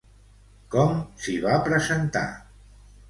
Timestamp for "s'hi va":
1.25-1.59